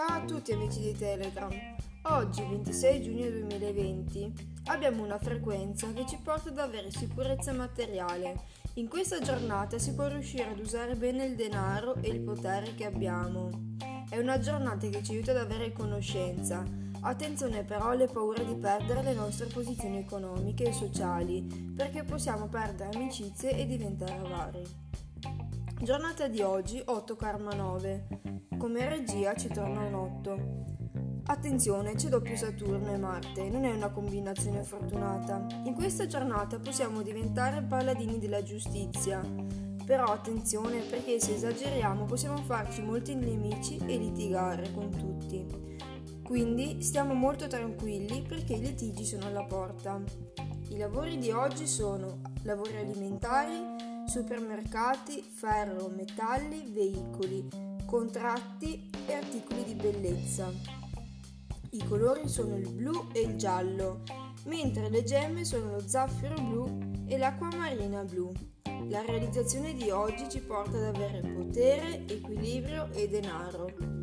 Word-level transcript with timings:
a 0.00 0.24
tutti 0.24 0.52
amici 0.52 0.80
di 0.80 0.92
Telegram. 0.92 1.50
Oggi, 2.04 2.40
26 2.40 3.02
giugno 3.02 3.28
2020, 3.28 4.32
abbiamo 4.64 5.04
una 5.04 5.18
frequenza 5.18 5.92
che 5.92 6.06
ci 6.06 6.16
porta 6.16 6.48
ad 6.48 6.58
avere 6.58 6.90
sicurezza 6.90 7.52
materiale. 7.52 8.40
In 8.74 8.88
questa 8.88 9.20
giornata 9.20 9.78
si 9.78 9.94
può 9.94 10.06
riuscire 10.06 10.48
ad 10.48 10.58
usare 10.58 10.94
bene 10.94 11.26
il 11.26 11.36
denaro 11.36 11.96
e 11.96 12.08
il 12.08 12.20
potere 12.20 12.74
che 12.74 12.86
abbiamo. 12.86 13.50
È 14.08 14.16
una 14.18 14.38
giornata 14.38 14.88
che 14.88 15.02
ci 15.02 15.12
aiuta 15.12 15.32
ad 15.32 15.36
avere 15.36 15.72
conoscenza. 15.72 16.64
Attenzione 17.02 17.62
però 17.62 17.90
alle 17.90 18.06
paure 18.06 18.46
di 18.46 18.54
perdere 18.54 19.02
le 19.02 19.12
nostre 19.12 19.46
posizioni 19.48 19.98
economiche 19.98 20.64
e 20.64 20.72
sociali, 20.72 21.74
perché 21.76 22.02
possiamo 22.02 22.46
perdere 22.46 22.96
amicizie 22.96 23.58
e 23.58 23.66
diventare 23.66 24.16
avari. 24.16 24.91
Giornata 25.82 26.28
di 26.28 26.40
oggi 26.42 26.80
8 26.84 27.16
karma 27.16 27.54
9. 27.54 28.06
Come 28.56 28.88
regia 28.88 29.34
ci 29.34 29.48
torna 29.48 29.80
un 29.80 29.94
8. 29.94 31.22
Attenzione, 31.24 31.96
c'è 31.96 32.08
doppio 32.08 32.36
Saturno 32.36 32.92
e 32.92 32.96
Marte, 32.96 33.50
non 33.50 33.64
è 33.64 33.74
una 33.74 33.90
combinazione 33.90 34.62
fortunata. 34.62 35.44
In 35.64 35.74
questa 35.74 36.06
giornata 36.06 36.60
possiamo 36.60 37.02
diventare 37.02 37.64
paladini 37.64 38.20
della 38.20 38.44
giustizia. 38.44 39.20
Però 39.84 40.04
attenzione 40.04 40.82
perché 40.82 41.18
se 41.18 41.34
esageriamo 41.34 42.04
possiamo 42.04 42.36
farci 42.36 42.80
molti 42.80 43.16
nemici 43.16 43.78
e 43.78 43.96
litigare 43.96 44.72
con 44.72 44.88
tutti. 44.88 45.44
Quindi 46.22 46.80
stiamo 46.80 47.12
molto 47.12 47.48
tranquilli 47.48 48.22
perché 48.22 48.52
i 48.52 48.60
litigi 48.60 49.04
sono 49.04 49.26
alla 49.26 49.42
porta. 49.42 50.00
I 50.68 50.76
lavori 50.76 51.18
di 51.18 51.32
oggi 51.32 51.66
sono 51.66 52.20
lavori 52.44 52.76
alimentari, 52.76 53.90
supermercati, 54.12 55.22
ferro, 55.22 55.88
metalli, 55.88 56.70
veicoli, 56.70 57.48
contratti 57.86 58.90
e 59.06 59.14
articoli 59.14 59.64
di 59.64 59.74
bellezza. 59.74 60.52
I 61.70 61.82
colori 61.88 62.28
sono 62.28 62.58
il 62.58 62.68
blu 62.68 63.08
e 63.14 63.20
il 63.20 63.36
giallo, 63.36 64.02
mentre 64.44 64.90
le 64.90 65.02
gemme 65.02 65.46
sono 65.46 65.70
lo 65.70 65.88
zaffiro 65.88 66.34
blu 66.34 67.06
e 67.06 67.16
l'acquamarina 67.16 68.04
blu. 68.04 68.30
La 68.90 69.00
realizzazione 69.00 69.72
di 69.72 69.88
oggi 69.88 70.28
ci 70.28 70.40
porta 70.40 70.76
ad 70.76 70.94
avere 70.94 71.22
potere, 71.22 72.06
equilibrio 72.06 72.92
e 72.92 73.08
denaro. 73.08 74.01